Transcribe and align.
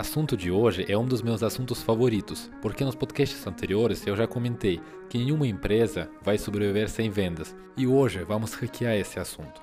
Assunto 0.00 0.34
de 0.34 0.50
hoje 0.50 0.86
é 0.88 0.96
um 0.96 1.04
dos 1.04 1.20
meus 1.20 1.42
assuntos 1.42 1.82
favoritos, 1.82 2.50
porque 2.62 2.82
nos 2.82 2.94
podcasts 2.94 3.46
anteriores 3.46 4.06
eu 4.06 4.16
já 4.16 4.26
comentei 4.26 4.80
que 5.10 5.18
nenhuma 5.18 5.46
empresa 5.46 6.08
vai 6.22 6.38
sobreviver 6.38 6.88
sem 6.88 7.10
vendas, 7.10 7.54
e 7.76 7.86
hoje 7.86 8.24
vamos 8.24 8.54
hackear 8.54 8.94
esse 8.94 9.20
assunto. 9.20 9.60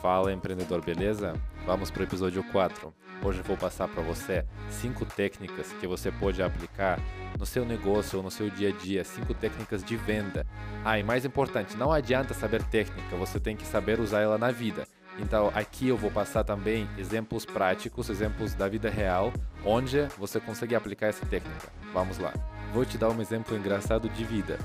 Fala 0.00 0.32
empreendedor, 0.32 0.82
beleza? 0.82 1.34
Vamos 1.66 1.90
para 1.90 2.00
o 2.00 2.04
episódio 2.04 2.42
4. 2.44 2.94
Hoje 3.22 3.42
vou 3.42 3.58
passar 3.58 3.88
para 3.88 4.02
você 4.02 4.46
cinco 4.70 5.04
técnicas 5.04 5.70
que 5.74 5.86
você 5.86 6.10
pode 6.10 6.42
aplicar 6.42 6.98
no 7.38 7.44
seu 7.44 7.66
negócio 7.66 8.16
ou 8.16 8.24
no 8.24 8.30
seu 8.30 8.48
dia 8.48 8.70
a 8.70 8.72
dia, 8.72 9.04
cinco 9.04 9.34
técnicas 9.34 9.84
de 9.84 9.96
venda. 9.96 10.46
Ah, 10.82 10.98
e 10.98 11.02
mais 11.02 11.26
importante, 11.26 11.76
não 11.76 11.92
adianta 11.92 12.32
saber 12.32 12.62
técnica, 12.62 13.16
você 13.16 13.38
tem 13.38 13.54
que 13.54 13.66
saber 13.66 14.00
usar 14.00 14.22
ela 14.22 14.38
na 14.38 14.50
vida. 14.50 14.88
Então, 15.18 15.50
aqui 15.54 15.88
eu 15.88 15.96
vou 15.96 16.10
passar 16.10 16.44
também 16.44 16.88
exemplos 16.96 17.44
práticos, 17.44 18.08
exemplos 18.08 18.54
da 18.54 18.68
vida 18.68 18.88
real, 18.88 19.32
onde 19.64 20.02
você 20.16 20.38
consegue 20.38 20.74
aplicar 20.74 21.08
essa 21.08 21.26
técnica. 21.26 21.72
Vamos 21.92 22.18
lá. 22.18 22.32
Vou 22.72 22.84
te 22.84 22.96
dar 22.96 23.10
um 23.10 23.20
exemplo 23.20 23.56
engraçado 23.56 24.08
de 24.08 24.24
vida. 24.24 24.58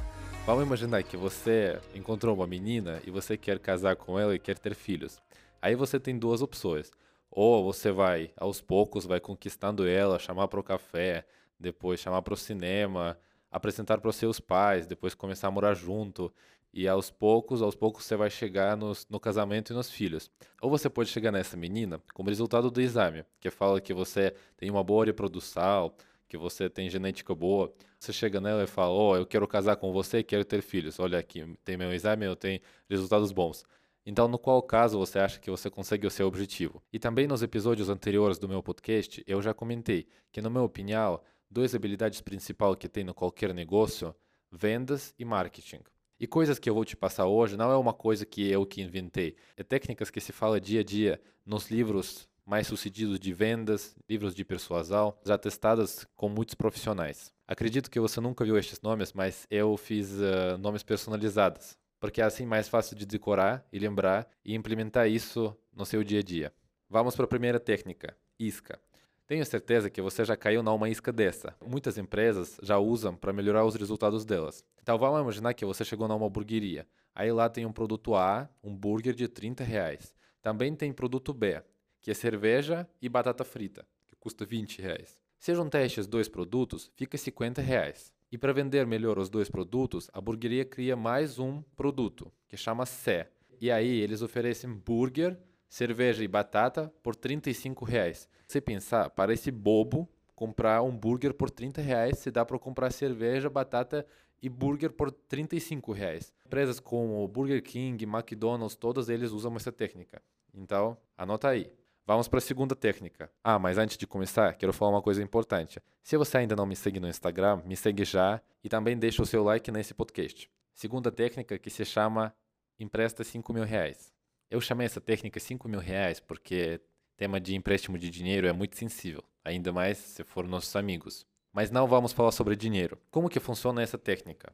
Vamos 0.46 0.66
imaginar 0.66 1.02
que 1.04 1.18
você 1.18 1.80
encontrou 1.96 2.36
uma 2.36 2.46
menina 2.46 3.02
e 3.06 3.10
você 3.10 3.38
quer 3.38 3.58
casar 3.60 3.96
com 3.96 4.20
ela 4.20 4.36
e 4.36 4.40
quer 4.40 4.60
ter 4.60 4.76
filhos. 4.76 5.18
Aí 5.62 5.74
você 5.74 6.00
tem 6.00 6.18
duas 6.20 6.42
opções. 6.42 6.92
Ou 7.32 7.64
você 7.64 7.92
vai, 7.92 8.30
aos 8.38 8.62
poucos, 8.62 9.06
vai 9.06 9.20
conquistando 9.20 9.88
ela, 9.88 10.20
chamar 10.20 10.48
para 10.48 10.60
o 10.60 10.64
café, 10.64 11.26
depois 11.60 12.00
chamar 12.00 12.22
para 12.22 12.34
o 12.34 12.38
cinema, 12.38 13.18
apresentar 13.54 14.00
para 14.00 14.10
os 14.10 14.16
seus 14.16 14.40
pais, 14.40 14.88
depois 14.88 15.14
começar 15.14 15.48
a 15.48 15.52
morar 15.52 15.76
junto. 15.76 16.34
E 16.74 16.88
aos 16.88 17.12
poucos, 17.12 17.62
aos 17.62 17.76
poucos 17.76 18.04
você 18.04 18.16
vai 18.16 18.32
chegar 18.32 18.76
nos, 18.76 19.06
no 19.08 19.20
casamento 19.20 19.72
e 19.72 19.76
nos 19.76 19.92
filhos. 19.92 20.32
Ou 20.60 20.72
você 20.72 20.90
pode 20.90 21.10
chegar 21.10 21.32
nessa 21.32 21.56
menina 21.56 22.02
como 22.16 22.30
resultado 22.30 22.72
do 22.72 22.82
exame, 22.82 23.24
que 23.40 23.52
fala 23.52 23.80
que 23.80 23.94
você 23.94 24.34
tem 24.58 24.72
uma 24.72 24.84
boa 24.84 25.06
reprodução, 25.06 25.94
que 26.28 26.36
você 26.36 26.68
tem 26.68 26.90
genética 26.90 27.36
boa. 27.36 27.72
Você 28.00 28.12
chega 28.12 28.42
nela 28.42 28.64
e 28.64 28.68
fala: 28.68 28.92
oh, 28.92 29.16
eu 29.16 29.26
quero 29.26 29.48
casar 29.48 29.76
com 29.76 29.94
você 29.94 30.24
quero 30.24 30.44
ter 30.44 30.64
filhos. 30.64 31.00
Olha 31.00 31.20
aqui, 31.20 31.46
tem 31.64 31.78
meu 31.78 31.94
exame, 31.94 32.26
eu 32.26 32.36
tenho 32.36 32.60
resultados 32.90 33.32
bons. 33.32 33.64
Então, 34.06 34.28
no 34.28 34.38
qual 34.38 34.62
caso 34.62 34.98
você 34.98 35.18
acha 35.20 35.40
que 35.40 35.50
você 35.50 35.70
consegue 35.70 36.06
o 36.06 36.12
seu 36.12 36.28
objetivo? 36.28 36.84
E 36.92 37.00
também 37.00 37.26
nos 37.26 37.42
episódios 37.42 37.88
anteriores 37.88 38.38
do 38.38 38.50
meu 38.50 38.62
podcast, 38.62 39.24
eu 39.26 39.42
já 39.42 39.54
comentei 39.54 40.08
que, 40.32 40.42
na 40.42 40.50
minha 40.50 40.64
opinião, 40.64 41.22
duas 41.54 41.76
habilidades 41.76 42.20
principais 42.20 42.76
que 42.76 42.90
tem 42.90 43.04
no 43.04 43.14
qualquer 43.14 43.54
negócio, 43.54 44.14
vendas 44.52 45.14
e 45.18 45.24
marketing. 45.24 45.82
E 46.20 46.28
coisas 46.28 46.58
que 46.58 46.70
eu 46.70 46.74
vou 46.74 46.84
te 46.84 46.98
passar 46.98 47.28
hoje 47.28 47.56
não 47.56 47.72
é 47.72 47.78
uma 47.78 47.94
coisa 47.94 48.26
que 48.26 48.50
eu 48.50 48.66
que 48.66 48.82
inventei. 48.82 49.36
É 49.56 49.64
técnicas 49.64 50.10
que 50.10 50.20
se 50.20 50.32
fala 50.32 50.60
dia 50.60 50.82
a 50.82 50.84
dia 50.84 51.22
nos 51.46 51.70
livros 51.70 52.28
mais 52.46 52.68
sucedidos 52.68 53.20
de 53.20 53.32
vendas, 53.32 53.96
livros 54.10 54.36
de 54.36 54.44
persuasão, 54.44 55.16
já 55.24 55.38
testadas 55.38 56.06
com 56.16 56.28
muitos 56.28 56.56
profissionais. 56.56 57.34
Acredito 57.48 57.90
que 57.90 58.00
você 58.00 58.20
nunca 58.20 58.44
viu 58.44 58.58
estes 58.58 58.82
nomes, 58.82 59.14
mas 59.14 59.48
eu 59.50 59.78
fiz 59.78 60.12
uh, 60.12 60.58
nomes 60.60 60.84
personalizados, 60.84 61.78
porque 62.00 62.22
é 62.22 62.26
assim 62.26 62.46
mais 62.46 62.68
fácil 62.68 62.98
de 62.98 63.06
decorar 63.06 63.66
e 63.72 63.80
lembrar 63.80 64.28
e 64.44 64.56
implementar 64.56 65.10
isso 65.10 65.56
no 65.72 65.86
seu 65.86 66.04
dia 66.04 66.20
a 66.20 66.24
dia. 66.24 66.54
Vamos 66.90 67.16
para 67.16 67.26
a 67.26 67.30
primeira 67.30 67.60
técnica, 67.60 68.16
isca. 68.38 68.80
Tenho 69.26 69.46
certeza 69.46 69.90
que 69.90 70.02
você 70.02 70.26
já 70.26 70.36
caiu 70.36 70.62
numa 70.62 70.90
isca 70.90 71.12
dessa. 71.12 71.56
Muitas 71.66 71.98
empresas 71.98 72.60
já 72.62 72.78
usam 72.78 73.16
para 73.16 73.32
melhorar 73.32 73.66
os 73.66 73.76
resultados 73.76 74.26
delas. 74.26 74.66
Então 74.82 74.98
vamos 74.98 75.22
imaginar 75.22 75.54
que 75.54 75.66
você 75.66 75.86
chegou 75.86 76.08
numa 76.10 76.26
hamburgueria. 76.26 76.86
Aí 77.16 77.32
lá 77.32 77.50
tem 77.50 77.66
um 77.66 77.72
produto 77.72 78.16
A, 78.16 78.50
um 78.62 78.76
burger 78.76 79.14
de 79.14 79.30
30 79.30 79.64
reais. 79.64 80.14
Também 80.42 80.76
tem 80.76 80.92
produto 80.92 81.34
B, 81.34 81.64
que 82.02 82.12
é 82.12 82.14
cerveja 82.14 82.88
e 83.02 83.08
batata 83.08 83.46
frita, 83.46 83.88
que 84.08 84.16
custa 84.18 84.46
20 84.46 84.82
reais. 84.82 85.18
Se 85.40 85.56
juntar 85.56 85.84
estes 85.84 86.06
dois 86.06 86.28
produtos, 86.28 86.92
fica 86.96 87.18
50 87.18 87.62
reais. 87.62 88.12
E 88.30 88.38
para 88.38 88.52
vender 88.52 88.86
melhor 88.86 89.18
os 89.18 89.30
dois 89.30 89.50
produtos, 89.50 90.10
a 90.12 90.20
hamburgueria 90.20 90.66
cria 90.66 90.98
mais 90.98 91.40
um 91.40 91.62
produto, 91.78 92.30
que 92.50 92.58
chama 92.58 92.86
C. 92.86 93.26
E 93.62 93.72
aí 93.72 94.02
eles 94.02 94.22
oferecem 94.22 94.74
burger, 94.74 95.38
cerveja 95.74 96.24
e 96.24 96.28
batata 96.28 96.94
por 97.02 97.16
35 97.16 97.84
reais. 97.84 98.30
Você 98.48 98.62
pensar, 98.62 99.10
parece 99.10 99.50
bobo 99.50 100.08
comprar 100.36 100.84
um 100.84 100.96
burger 100.96 101.34
por 101.34 101.50
30 101.50 101.82
reais, 101.82 102.20
se 102.20 102.30
dá 102.30 102.46
para 102.46 102.60
comprar 102.60 102.92
cerveja, 102.92 103.50
batata 103.50 104.06
e 104.40 104.48
burger 104.48 104.92
por 104.92 105.10
35 105.10 105.92
reais. 105.92 106.32
Empresas 106.46 106.80
como 106.80 107.28
Burger 107.28 107.64
King, 107.64 108.04
McDonald's, 108.06 108.76
todas 108.76 109.10
eles 109.10 109.32
usam 109.32 109.56
essa 109.56 109.72
técnica. 109.72 110.22
Então, 110.54 110.96
anota 111.18 111.48
aí. 111.48 111.74
Vamos 112.06 112.28
para 112.28 112.38
a 112.38 112.42
segunda 112.42 112.76
técnica. 112.76 113.32
Ah, 113.44 113.58
mas 113.58 113.80
antes 113.80 113.98
de 113.98 114.06
começar, 114.06 114.54
quero 114.54 114.74
falar 114.74 114.92
uma 114.92 115.02
coisa 115.02 115.24
importante. 115.24 115.82
Se 116.04 116.16
você 116.18 116.38
ainda 116.38 116.56
não 116.56 116.68
me 116.68 116.76
segue 116.76 117.00
no 117.00 117.08
Instagram, 117.08 117.64
me 117.66 117.76
segue 117.76 118.06
já 118.06 118.40
e 118.64 118.70
também 118.70 118.96
deixa 118.96 119.24
o 119.24 119.26
seu 119.26 119.44
like 119.44 119.72
nesse 119.72 119.96
podcast. 119.96 120.48
Segunda 120.72 121.12
técnica 121.12 121.58
que 121.58 121.72
se 121.72 121.84
chama 121.84 122.32
empresta 122.80 123.24
5 123.24 123.52
mil 123.52 123.64
reais. 123.64 124.14
Eu 124.54 124.62
chamei 124.62 124.86
essa 124.86 125.02
técnica 125.02 125.40
5 125.40 125.68
mil 125.68 125.80
reais 125.80 126.20
porque 126.20 126.80
tema 127.18 127.42
de 127.42 127.56
empréstimo 127.56 127.98
de 127.98 128.08
dinheiro 128.08 128.46
é 128.46 128.54
muito 128.54 128.78
sensível, 128.78 129.24
ainda 129.44 129.74
mais 129.74 129.98
se 129.98 130.24
for 130.24 130.48
nossos 130.48 130.76
amigos. 130.76 131.26
Mas 131.52 131.72
não 131.72 131.88
vamos 131.88 132.14
falar 132.14 132.32
sobre 132.32 132.56
dinheiro. 132.56 133.00
Como 133.10 133.30
que 133.30 133.40
funciona 133.40 133.82
essa 133.82 133.98
técnica? 133.98 134.54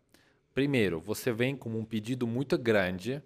Primeiro, 0.54 1.02
você 1.02 1.34
vem 1.34 1.54
com 1.54 1.72
um 1.72 1.84
pedido 1.84 2.26
muito 2.26 2.58
grande, 2.58 3.22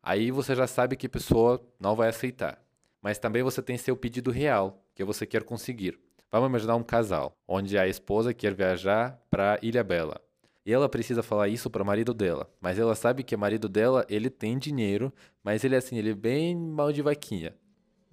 aí 0.00 0.30
você 0.30 0.54
já 0.54 0.68
sabe 0.68 0.94
que 0.94 1.08
a 1.08 1.10
pessoa 1.10 1.60
não 1.80 1.96
vai 1.96 2.10
aceitar. 2.10 2.64
Mas 3.02 3.18
também 3.18 3.42
você 3.42 3.60
tem 3.60 3.76
seu 3.76 3.96
pedido 3.96 4.30
real, 4.30 4.86
que 4.94 5.02
você 5.02 5.26
quer 5.26 5.42
conseguir. 5.42 5.98
Vamos 6.30 6.48
imaginar 6.48 6.76
um 6.76 6.84
casal, 6.84 7.36
onde 7.48 7.76
a 7.76 7.88
esposa 7.88 8.32
quer 8.32 8.54
viajar 8.54 9.20
para 9.28 9.58
Ilha 9.60 9.82
Bela. 9.82 10.22
E 10.64 10.72
ela 10.72 10.88
precisa 10.88 11.22
falar 11.22 11.48
isso 11.48 11.68
para 11.68 11.82
o 11.82 11.86
marido 11.86 12.14
dela. 12.14 12.48
Mas 12.60 12.78
ela 12.78 12.94
sabe 12.94 13.22
que 13.22 13.34
o 13.34 13.38
marido 13.38 13.68
dela, 13.68 14.06
ele 14.08 14.30
tem 14.30 14.58
dinheiro, 14.58 15.12
mas 15.42 15.62
ele 15.62 15.74
é 15.74 15.78
assim, 15.78 15.98
ele 15.98 16.10
é 16.10 16.14
bem 16.14 16.56
mal 16.56 16.92
de 16.92 17.02
vaquinha. 17.02 17.54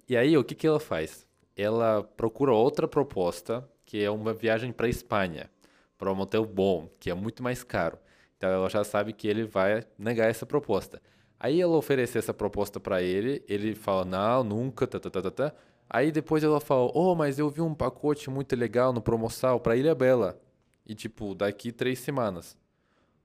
E 0.08 0.16
aí, 0.16 0.36
o 0.36 0.44
que, 0.44 0.54
que 0.54 0.66
ela 0.66 0.80
faz? 0.80 1.26
Ela 1.56 2.02
procura 2.02 2.52
outra 2.52 2.86
proposta, 2.86 3.66
que 3.84 4.02
é 4.02 4.10
uma 4.10 4.34
viagem 4.34 4.72
para 4.72 4.88
Espanha, 4.88 5.50
para 5.96 6.12
um 6.12 6.14
motel 6.14 6.44
bom, 6.44 6.90
que 6.98 7.10
é 7.10 7.14
muito 7.14 7.42
mais 7.42 7.62
caro. 7.62 7.98
Então 8.36 8.50
ela 8.50 8.68
já 8.68 8.82
sabe 8.82 9.12
que 9.12 9.28
ele 9.28 9.44
vai 9.44 9.84
negar 9.96 10.28
essa 10.28 10.44
proposta. 10.44 11.00
Aí 11.38 11.60
ela 11.60 11.76
oferece 11.76 12.18
essa 12.18 12.34
proposta 12.34 12.80
para 12.80 13.00
ele, 13.00 13.44
ele 13.48 13.74
fala, 13.74 14.04
não, 14.04 14.42
nunca, 14.42 14.86
tá, 14.86 14.98
tá, 14.98 15.08
tá, 15.08 15.22
tá, 15.22 15.30
tá. 15.30 15.52
Aí 15.88 16.10
depois 16.10 16.42
ela 16.42 16.60
fala, 16.60 16.90
oh, 16.94 17.14
mas 17.14 17.38
eu 17.38 17.48
vi 17.48 17.60
um 17.60 17.74
pacote 17.74 18.28
muito 18.30 18.56
legal 18.56 18.92
no 18.92 19.00
promoção 19.00 19.58
para 19.58 19.76
Ilha 19.76 19.94
Bela. 19.94 20.40
E 20.86 20.94
tipo, 20.94 21.34
daqui 21.34 21.72
três 21.72 21.98
semanas. 21.98 22.56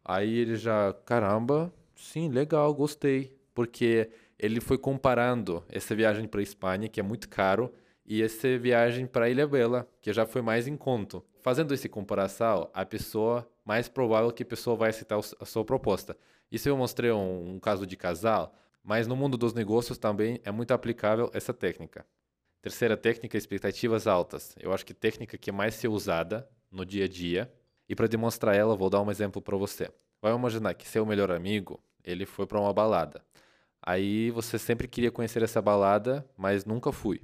Aí 0.04 0.38
ele 0.38 0.56
já, 0.56 0.94
caramba, 1.06 1.74
sim, 1.96 2.30
legal, 2.30 2.74
gostei. 2.74 3.36
Porque 3.54 4.10
ele 4.38 4.62
foi 4.62 4.78
comparando 4.78 5.64
essa 5.68 5.96
viagem 5.96 6.28
para 6.28 6.42
Espanha, 6.42 6.88
que 6.88 7.00
é 7.00 7.04
muito 7.04 7.28
caro, 7.28 7.74
e 8.06 8.22
essa 8.24 8.58
viagem 8.58 9.06
para 9.06 9.30
Ilha 9.30 9.48
Bela, 9.48 9.88
que 10.00 10.14
já 10.14 10.26
foi 10.26 10.42
mais 10.42 10.68
em 10.68 10.78
conta. 10.78 11.22
Fazendo 11.42 11.74
essa 11.74 11.90
comparação, 11.90 12.70
a 12.74 12.86
pessoa, 12.86 13.50
mais 13.66 13.90
provável 13.90 14.32
que 14.32 14.44
a 14.44 14.46
pessoa 14.46 14.76
vai 14.76 14.92
aceitar 14.92 15.18
a 15.18 15.46
sua 15.46 15.66
proposta. 15.66 16.16
Isso 16.52 16.70
eu 16.70 16.78
mostrei 16.78 17.12
um, 17.12 17.56
um 17.56 17.60
caso 17.60 17.86
de 17.86 17.98
casal, 17.98 18.54
mas 18.84 19.08
no 19.08 19.16
mundo 19.16 19.38
dos 19.38 19.54
negócios 19.54 19.98
também 19.98 20.40
é 20.46 20.52
muito 20.52 20.72
aplicável 20.72 21.30
essa 21.34 21.54
técnica. 21.54 22.06
Terceira 22.62 22.96
técnica, 22.96 23.38
expectativas 23.38 24.08
altas. 24.08 24.56
Eu 24.60 24.72
acho 24.72 24.86
que 24.86 24.94
técnica 24.94 25.38
que 25.38 25.50
é 25.50 25.54
mais 25.54 25.76
ser 25.76 25.90
usada 25.90 26.48
no 26.78 26.86
dia 26.86 27.06
a 27.06 27.08
dia. 27.08 27.52
E 27.90 27.96
para 27.96 28.08
demonstrar 28.08 28.56
ela, 28.56 28.76
vou 28.76 28.90
dar 28.90 29.02
um 29.02 29.12
exemplo 29.12 29.42
para 29.42 29.58
você. 29.58 29.90
Vai 30.22 30.34
imaginar 30.34 30.74
que 30.74 30.88
seu 30.88 31.06
melhor 31.06 31.32
amigo, 31.32 31.80
ele 32.04 32.26
foi 32.26 32.46
para 32.46 32.60
uma 32.60 32.72
balada. 32.72 33.22
Aí 33.82 34.32
você 34.32 34.58
sempre 34.58 34.88
queria 34.88 35.12
conhecer 35.12 35.42
essa 35.44 35.62
balada, 35.62 36.26
mas 36.38 36.66
nunca 36.66 36.92
fui. 36.92 37.22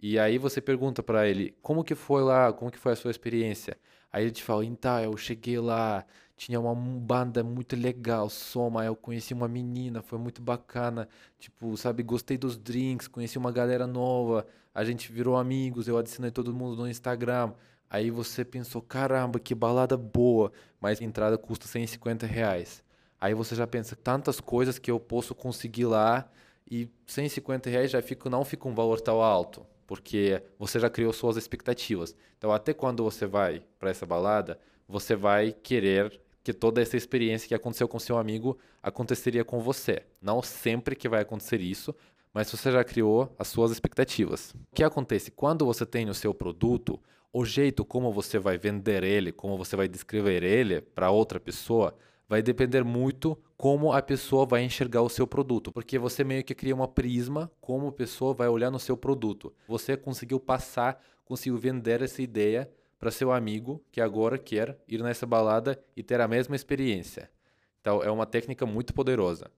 E 0.00 0.18
aí 0.18 0.38
você 0.38 0.60
pergunta 0.60 1.02
para 1.02 1.28
ele, 1.28 1.56
como 1.60 1.82
que 1.82 1.94
foi 1.94 2.22
lá, 2.22 2.52
como 2.52 2.70
que 2.70 2.78
foi 2.78 2.92
a 2.92 2.96
sua 2.96 3.10
experiência? 3.10 3.76
Aí 4.12 4.24
ele 4.24 4.30
te 4.30 4.42
fala, 4.42 4.64
então, 4.64 5.00
eu 5.00 5.16
cheguei 5.16 5.58
lá, 5.58 6.04
tinha 6.36 6.60
uma 6.60 6.74
banda 6.74 7.42
muito 7.42 7.74
legal, 7.74 8.30
soma, 8.30 8.84
eu 8.84 8.94
conheci 8.94 9.34
uma 9.34 9.48
menina, 9.48 10.00
foi 10.00 10.18
muito 10.18 10.40
bacana, 10.40 11.08
tipo, 11.38 11.76
sabe, 11.76 12.04
gostei 12.04 12.38
dos 12.38 12.56
drinks, 12.56 13.08
conheci 13.08 13.36
uma 13.36 13.50
galera 13.50 13.86
nova, 13.86 14.46
a 14.72 14.84
gente 14.84 15.10
virou 15.10 15.36
amigos, 15.36 15.88
eu 15.88 15.98
adicionei 15.98 16.30
todo 16.30 16.54
mundo 16.54 16.76
no 16.76 16.88
Instagram. 16.88 17.52
Aí 17.90 18.10
você 18.10 18.44
pensou, 18.44 18.82
caramba, 18.82 19.38
que 19.38 19.54
balada 19.54 19.96
boa, 19.96 20.52
mas 20.80 21.00
a 21.00 21.04
entrada 21.04 21.38
custa 21.38 21.66
150 21.66 22.26
reais. 22.26 22.82
Aí 23.20 23.34
você 23.34 23.54
já 23.54 23.66
pensa, 23.66 23.96
tantas 23.96 24.40
coisas 24.40 24.78
que 24.78 24.90
eu 24.90 25.00
posso 25.00 25.34
conseguir 25.34 25.86
lá 25.86 26.30
e 26.70 26.88
150 27.06 27.70
reais 27.70 27.90
já 27.90 28.02
fica, 28.02 28.28
não 28.28 28.44
fica 28.44 28.68
um 28.68 28.74
valor 28.74 29.00
tão 29.00 29.22
alto, 29.22 29.66
porque 29.86 30.42
você 30.58 30.78
já 30.78 30.90
criou 30.90 31.12
suas 31.12 31.36
expectativas. 31.36 32.14
Então 32.36 32.52
até 32.52 32.72
quando 32.72 33.02
você 33.02 33.26
vai 33.26 33.62
para 33.78 33.90
essa 33.90 34.06
balada, 34.06 34.58
você 34.86 35.16
vai 35.16 35.52
querer 35.52 36.20
que 36.44 36.52
toda 36.52 36.80
essa 36.80 36.96
experiência 36.96 37.48
que 37.48 37.54
aconteceu 37.54 37.88
com 37.88 37.98
seu 37.98 38.16
amigo 38.16 38.58
aconteceria 38.82 39.44
com 39.44 39.60
você. 39.60 40.02
Não 40.20 40.42
sempre 40.42 40.94
que 40.94 41.08
vai 41.08 41.22
acontecer 41.22 41.60
isso, 41.60 41.94
mas 42.32 42.50
você 42.50 42.70
já 42.70 42.84
criou 42.84 43.34
as 43.38 43.48
suas 43.48 43.70
expectativas. 43.70 44.54
O 44.72 44.74
que 44.74 44.84
acontece 44.84 45.30
quando 45.30 45.66
você 45.66 45.84
tem 45.84 46.08
o 46.08 46.14
seu 46.14 46.32
produto, 46.32 47.00
o 47.32 47.44
jeito 47.44 47.84
como 47.84 48.12
você 48.12 48.38
vai 48.38 48.56
vender 48.58 49.02
ele, 49.04 49.32
como 49.32 49.56
você 49.56 49.76
vai 49.76 49.88
descrever 49.88 50.42
ele 50.42 50.80
para 50.80 51.10
outra 51.10 51.38
pessoa, 51.38 51.96
vai 52.28 52.42
depender 52.42 52.84
muito 52.84 53.38
como 53.56 53.92
a 53.92 54.00
pessoa 54.02 54.46
vai 54.46 54.62
enxergar 54.62 55.02
o 55.02 55.08
seu 55.08 55.26
produto, 55.26 55.72
porque 55.72 55.98
você 55.98 56.22
meio 56.22 56.44
que 56.44 56.54
cria 56.54 56.74
uma 56.74 56.86
prisma 56.86 57.50
como 57.60 57.88
a 57.88 57.92
pessoa 57.92 58.34
vai 58.34 58.48
olhar 58.48 58.70
no 58.70 58.78
seu 58.78 58.96
produto. 58.96 59.52
Você 59.66 59.96
conseguiu 59.96 60.38
passar, 60.38 61.02
conseguiu 61.24 61.58
vender 61.58 62.02
essa 62.02 62.22
ideia 62.22 62.70
para 62.98 63.10
seu 63.10 63.32
amigo 63.32 63.82
que 63.90 64.00
agora 64.00 64.36
quer 64.38 64.78
ir 64.86 65.02
nessa 65.02 65.26
balada 65.26 65.82
e 65.96 66.02
ter 66.02 66.20
a 66.20 66.28
mesma 66.28 66.56
experiência. 66.56 67.30
Então 67.80 68.02
é 68.02 68.10
uma 68.10 68.26
técnica 68.26 68.66
muito 68.66 68.92
poderosa. 68.92 69.50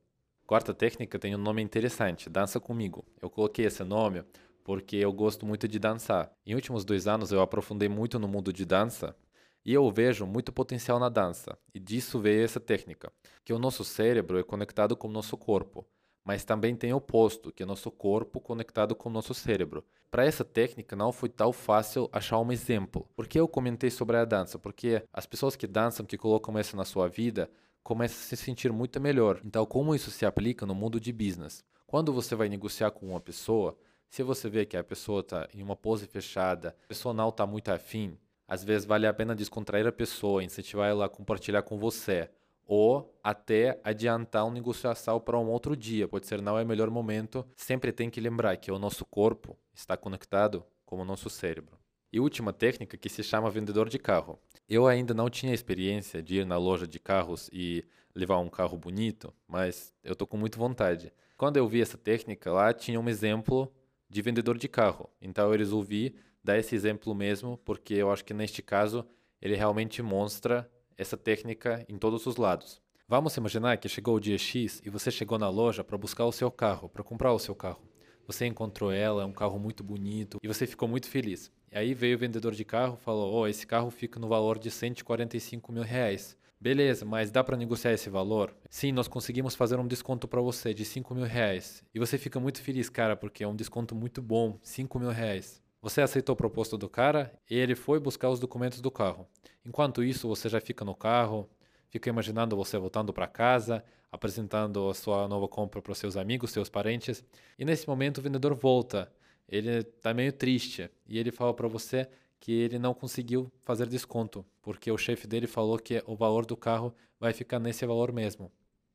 Quarta 0.46 0.74
técnica 0.74 1.18
tem 1.18 1.34
um 1.34 1.38
nome 1.38 1.62
interessante, 1.62 2.28
dança 2.28 2.58
comigo. 2.58 3.04
Eu 3.20 3.30
coloquei 3.30 3.66
esse 3.66 3.84
nome 3.84 4.24
porque 4.64 4.96
eu 4.96 5.12
gosto 5.12 5.46
muito 5.46 5.66
de 5.66 5.78
dançar. 5.78 6.32
Em 6.46 6.54
últimos 6.54 6.84
dois 6.84 7.06
anos 7.06 7.32
eu 7.32 7.40
aprofundei 7.40 7.88
muito 7.88 8.18
no 8.18 8.28
mundo 8.28 8.52
de 8.52 8.64
dança 8.64 9.16
e 9.64 9.72
eu 9.72 9.90
vejo 9.90 10.26
muito 10.26 10.52
potencial 10.52 10.98
na 10.98 11.08
dança. 11.08 11.58
E 11.74 11.78
disso 11.78 12.18
veio 12.18 12.44
essa 12.44 12.60
técnica, 12.60 13.12
que 13.44 13.52
o 13.52 13.58
nosso 13.58 13.84
cérebro 13.84 14.38
é 14.38 14.42
conectado 14.42 14.96
com 14.96 15.08
o 15.08 15.12
nosso 15.12 15.36
corpo, 15.36 15.86
mas 16.24 16.44
também 16.44 16.74
tem 16.76 16.92
o 16.92 16.96
oposto, 16.96 17.52
que 17.52 17.62
é 17.62 17.66
nosso 17.66 17.90
corpo 17.90 18.40
conectado 18.40 18.94
com 18.94 19.08
o 19.08 19.12
nosso 19.12 19.34
cérebro. 19.34 19.84
Para 20.10 20.24
essa 20.24 20.44
técnica 20.44 20.96
não 20.96 21.12
foi 21.12 21.28
tão 21.28 21.52
fácil 21.52 22.08
achar 22.12 22.38
um 22.40 22.50
exemplo. 22.50 23.08
Por 23.14 23.28
que 23.28 23.38
eu 23.38 23.46
comentei 23.46 23.90
sobre 23.90 24.16
a 24.16 24.24
dança? 24.24 24.58
Porque 24.58 25.02
as 25.12 25.24
pessoas 25.24 25.54
que 25.54 25.66
dançam, 25.66 26.04
que 26.04 26.18
colocam 26.18 26.58
isso 26.58 26.76
na 26.76 26.84
sua 26.84 27.08
vida, 27.08 27.50
começa 27.82 28.14
a 28.14 28.18
se 28.18 28.36
sentir 28.36 28.72
muito 28.72 29.00
melhor. 29.00 29.40
Então, 29.44 29.64
como 29.64 29.94
isso 29.94 30.10
se 30.10 30.26
aplica 30.26 30.66
no 30.66 30.74
mundo 30.74 31.00
de 31.00 31.12
business? 31.12 31.64
Quando 31.86 32.12
você 32.12 32.34
vai 32.34 32.48
negociar 32.48 32.90
com 32.90 33.08
uma 33.08 33.20
pessoa, 33.20 33.76
se 34.10 34.24
você 34.24 34.50
vê 34.50 34.66
que 34.66 34.76
a 34.76 34.82
pessoa 34.82 35.20
está 35.20 35.48
em 35.54 35.62
uma 35.62 35.76
pose 35.76 36.04
fechada, 36.04 36.76
a 36.84 36.88
pessoa 36.88 37.14
não 37.14 37.28
está 37.28 37.46
muito 37.46 37.70
afim, 37.70 38.18
às 38.46 38.64
vezes 38.64 38.84
vale 38.84 39.06
a 39.06 39.14
pena 39.14 39.36
descontrair 39.36 39.86
a 39.86 39.92
pessoa, 39.92 40.42
incentivar 40.42 40.90
ela 40.90 41.06
a 41.06 41.08
compartilhar 41.08 41.62
com 41.62 41.78
você, 41.78 42.28
ou 42.66 43.16
até 43.22 43.80
adiantar 43.84 44.44
uma 44.44 44.54
negociação 44.54 45.20
para 45.20 45.38
um 45.38 45.48
outro 45.48 45.76
dia. 45.76 46.08
Pode 46.08 46.26
ser 46.26 46.42
não 46.42 46.58
é 46.58 46.64
o 46.64 46.66
melhor 46.66 46.90
momento. 46.90 47.46
Sempre 47.56 47.92
tem 47.92 48.10
que 48.10 48.20
lembrar 48.20 48.56
que 48.56 48.70
o 48.70 48.78
nosso 48.78 49.04
corpo 49.04 49.56
está 49.72 49.96
conectado 49.96 50.64
com 50.84 50.98
o 50.98 51.04
nosso 51.04 51.30
cérebro. 51.30 51.78
E 52.12 52.18
última 52.18 52.52
técnica 52.52 52.96
que 52.96 53.08
se 53.08 53.22
chama 53.22 53.50
vendedor 53.50 53.88
de 53.88 53.98
carro. 53.98 54.38
Eu 54.68 54.88
ainda 54.88 55.14
não 55.14 55.30
tinha 55.30 55.54
experiência 55.54 56.20
de 56.20 56.38
ir 56.38 56.46
na 56.46 56.58
loja 56.58 56.86
de 56.86 56.98
carros 56.98 57.48
e 57.52 57.84
levar 58.14 58.38
um 58.38 58.48
carro 58.48 58.76
bonito, 58.76 59.32
mas 59.46 59.92
eu 60.02 60.16
tô 60.16 60.26
com 60.26 60.36
muita 60.36 60.58
vontade. 60.58 61.12
Quando 61.36 61.56
eu 61.56 61.68
vi 61.68 61.80
essa 61.80 61.96
técnica 61.96 62.52
lá, 62.52 62.72
tinha 62.72 63.00
um 63.00 63.08
exemplo 63.08 63.72
de 64.10 64.20
vendedor 64.20 64.58
de 64.58 64.68
carro. 64.68 65.08
Então 65.22 65.52
eu 65.52 65.58
resolvi 65.58 66.16
dar 66.42 66.58
esse 66.58 66.74
exemplo 66.74 67.14
mesmo, 67.14 67.56
porque 67.64 67.94
eu 67.94 68.10
acho 68.10 68.24
que 68.24 68.34
neste 68.34 68.60
caso 68.60 69.06
ele 69.40 69.54
realmente 69.54 70.02
mostra 70.02 70.70
essa 70.98 71.16
técnica 71.16 71.84
em 71.88 71.96
todos 71.96 72.26
os 72.26 72.36
lados. 72.36 72.82
Vamos 73.08 73.36
imaginar 73.36 73.76
que 73.78 73.88
chegou 73.88 74.16
o 74.16 74.20
dia 74.20 74.36
X 74.36 74.82
e 74.84 74.90
você 74.90 75.10
chegou 75.10 75.38
na 75.38 75.48
loja 75.48 75.82
para 75.82 75.96
buscar 75.96 76.24
o 76.26 76.32
seu 76.32 76.50
carro, 76.50 76.88
para 76.88 77.02
comprar 77.02 77.32
o 77.32 77.38
seu 77.38 77.54
carro. 77.54 77.82
Você 78.26 78.46
encontrou 78.46 78.92
ela, 78.92 79.22
é 79.22 79.26
um 79.26 79.32
carro 79.32 79.58
muito 79.58 79.82
bonito 79.82 80.38
e 80.42 80.46
você 80.46 80.66
ficou 80.66 80.88
muito 80.88 81.08
feliz. 81.08 81.50
E 81.72 81.78
aí 81.78 81.94
veio 81.94 82.16
o 82.16 82.18
vendedor 82.18 82.52
de 82.52 82.64
carro 82.64 82.96
e 83.00 83.04
falou: 83.04 83.32
Oh, 83.32 83.46
esse 83.46 83.66
carro 83.66 83.90
fica 83.90 84.20
no 84.20 84.28
valor 84.28 84.58
de 84.58 84.70
145 84.70 85.72
mil 85.72 85.82
reais. 85.82 86.36
Beleza, 86.62 87.06
mas 87.06 87.30
dá 87.30 87.42
para 87.42 87.56
negociar 87.56 87.94
esse 87.94 88.10
valor? 88.10 88.54
Sim, 88.68 88.92
nós 88.92 89.08
conseguimos 89.08 89.54
fazer 89.54 89.80
um 89.80 89.86
desconto 89.86 90.28
para 90.28 90.42
você 90.42 90.74
de 90.74 90.84
5 90.84 91.14
mil 91.14 91.24
reais. 91.24 91.82
E 91.94 91.98
você 91.98 92.18
fica 92.18 92.38
muito 92.38 92.60
feliz, 92.60 92.90
cara, 92.90 93.16
porque 93.16 93.42
é 93.42 93.48
um 93.48 93.56
desconto 93.56 93.94
muito 93.94 94.20
bom, 94.20 94.58
5 94.62 94.98
mil 94.98 95.08
reais. 95.08 95.62
Você 95.80 96.02
aceitou 96.02 96.34
a 96.34 96.36
proposta 96.36 96.76
do 96.76 96.86
cara 96.86 97.32
e 97.48 97.56
ele 97.56 97.74
foi 97.74 97.98
buscar 97.98 98.28
os 98.28 98.38
documentos 98.38 98.82
do 98.82 98.90
carro. 98.90 99.26
Enquanto 99.64 100.04
isso, 100.04 100.28
você 100.28 100.50
já 100.50 100.60
fica 100.60 100.84
no 100.84 100.94
carro, 100.94 101.48
fica 101.88 102.10
imaginando 102.10 102.54
você 102.54 102.76
voltando 102.76 103.10
para 103.10 103.26
casa, 103.26 103.82
apresentando 104.12 104.90
a 104.90 104.92
sua 104.92 105.26
nova 105.26 105.48
compra 105.48 105.80
para 105.80 105.94
seus 105.94 106.14
amigos, 106.14 106.50
seus 106.50 106.68
parentes. 106.68 107.24
E 107.58 107.64
nesse 107.64 107.88
momento 107.88 108.18
o 108.18 108.22
vendedor 108.22 108.54
volta 108.54 109.10
ele 109.48 109.78
está 109.78 110.14
meio 110.14 110.32
triste 110.32 110.88
e 111.08 111.18
ele 111.18 111.32
fala 111.32 111.52
para 111.52 111.66
você 111.66 112.06
que 112.40 112.50
ele 112.52 112.78
não 112.78 112.94
conseguiu 112.94 113.52
fazer 113.60 113.86
desconto, 113.86 114.44
porque 114.62 114.90
o 114.90 114.96
chefe 114.96 115.26
dele 115.26 115.46
falou 115.46 115.78
que 115.78 116.02
o 116.06 116.16
valor 116.16 116.46
do 116.46 116.56
carro 116.56 116.94
vai 117.20 117.34
ficar 117.34 117.60
nesse 117.60 117.84
valor 117.84 118.10
mesmo. 118.12 118.50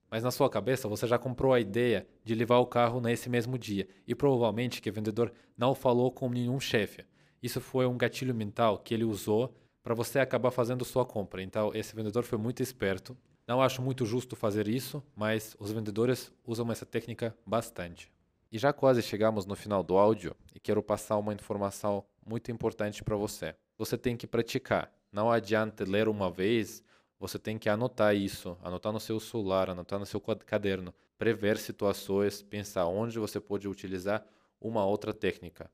Mas 0.09 0.23
na 0.23 0.31
sua 0.31 0.49
cabeça 0.49 0.87
você 0.87 1.05
já 1.05 1.17
comprou 1.17 1.53
a 1.53 1.59
ideia 1.59 2.07
de 2.23 2.33
levar 2.33 2.57
o 2.57 2.65
carro 2.65 2.99
nesse 2.99 3.29
mesmo 3.29 3.57
dia 3.57 3.87
e 4.07 4.15
provavelmente 4.15 4.81
que 4.81 4.89
o 4.89 4.93
vendedor 4.93 5.31
não 5.57 5.75
falou 5.75 6.11
com 6.11 6.29
nenhum 6.29 6.59
chefe. 6.59 7.05
Isso 7.41 7.61
foi 7.61 7.85
um 7.85 7.97
gatilho 7.97 8.33
mental 8.33 8.79
que 8.79 8.93
ele 8.93 9.03
usou 9.03 9.53
para 9.83 9.93
você 9.93 10.19
acabar 10.19 10.49
fazendo 10.49 10.83
sua 10.83 11.05
compra. 11.05 11.43
Então 11.43 11.71
esse 11.73 11.95
vendedor 11.95 12.23
foi 12.23 12.39
muito 12.39 12.63
esperto. 12.63 13.15
Não 13.47 13.61
acho 13.61 13.81
muito 13.81 14.05
justo 14.05 14.35
fazer 14.35 14.67
isso, 14.67 15.03
mas 15.15 15.55
os 15.59 15.71
vendedores 15.71 16.31
usam 16.43 16.71
essa 16.71 16.85
técnica 16.85 17.35
bastante. 17.45 18.11
E 18.51 18.57
já 18.57 18.73
quase 18.73 19.01
chegamos 19.01 19.45
no 19.45 19.55
final 19.55 19.83
do 19.83 19.97
áudio 19.97 20.35
e 20.55 20.59
quero 20.59 20.81
passar 20.81 21.17
uma 21.17 21.33
informação 21.33 22.03
muito 22.25 22.51
importante 22.51 23.03
para 23.03 23.15
você. 23.15 23.55
Você 23.77 23.97
tem 23.97 24.17
que 24.17 24.25
praticar. 24.25 24.91
Não 25.11 25.31
adianta 25.31 25.83
ler 25.87 26.07
uma 26.07 26.29
vez, 26.29 26.83
você 27.19 27.39
tem 27.39 27.57
que 27.57 27.69
anotar 27.69 28.15
isso, 28.15 28.57
anotar 28.61 28.91
no 28.91 28.99
seu 28.99 29.19
celular, 29.19 29.69
anotar 29.69 29.99
no 29.99 30.05
seu 30.05 30.19
caderno, 30.19 30.93
prever 31.17 31.57
situações, 31.57 32.41
pensar 32.41 32.87
onde 32.87 33.19
você 33.19 33.39
pode 33.39 33.67
utilizar 33.67 34.25
uma 34.59 34.85
outra 34.85 35.13
técnica. 35.13 35.69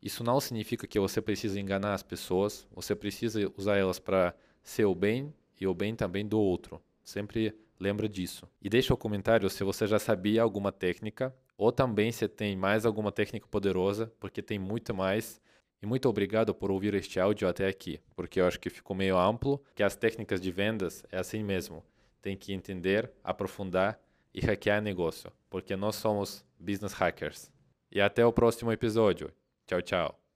Isso 0.00 0.22
não 0.22 0.40
significa 0.40 0.86
que 0.86 0.98
você 0.98 1.20
precisa 1.20 1.58
enganar 1.60 1.94
as 1.94 2.02
pessoas, 2.02 2.66
você 2.70 2.94
precisa 2.94 3.52
usar 3.56 3.76
elas 3.76 3.98
para 3.98 4.34
seu 4.62 4.94
bem 4.94 5.34
e 5.60 5.66
o 5.66 5.74
bem 5.74 5.94
também 5.94 6.26
do 6.26 6.38
outro. 6.38 6.80
Sempre 7.02 7.54
lembra 7.80 8.08
disso. 8.08 8.48
E 8.62 8.68
deixa 8.68 8.92
o 8.92 8.96
um 8.96 8.98
comentário 8.98 9.50
se 9.50 9.64
você 9.64 9.86
já 9.86 9.98
sabia 9.98 10.42
alguma 10.42 10.70
técnica 10.70 11.34
ou 11.56 11.72
também 11.72 12.12
se 12.12 12.28
tem 12.28 12.56
mais 12.56 12.86
alguma 12.86 13.10
técnica 13.10 13.46
poderosa, 13.48 14.12
porque 14.20 14.40
tem 14.40 14.58
muito 14.58 14.94
mais. 14.94 15.40
E 15.80 15.86
muito 15.86 16.08
obrigado 16.08 16.54
por 16.54 16.70
ouvir 16.70 16.94
este 16.94 17.20
áudio 17.20 17.48
até 17.48 17.68
aqui, 17.68 18.00
porque 18.16 18.40
eu 18.40 18.46
acho 18.46 18.58
que 18.58 18.68
ficou 18.68 18.96
meio 18.96 19.16
amplo, 19.16 19.62
que 19.74 19.82
as 19.82 19.94
técnicas 19.94 20.40
de 20.40 20.50
vendas 20.50 21.04
é 21.10 21.18
assim 21.18 21.42
mesmo. 21.42 21.84
Tem 22.20 22.36
que 22.36 22.52
entender, 22.52 23.10
aprofundar 23.22 24.00
e 24.34 24.40
hackear 24.40 24.82
negócio, 24.82 25.32
porque 25.48 25.76
nós 25.76 25.96
somos 25.96 26.44
business 26.58 26.92
hackers. 26.92 27.50
E 27.90 28.00
até 28.00 28.26
o 28.26 28.32
próximo 28.32 28.72
episódio. 28.72 29.32
Tchau, 29.66 29.80
tchau. 29.80 30.27